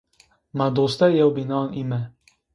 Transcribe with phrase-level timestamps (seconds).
[0.57, 2.01] Ma dostê yewbînan îme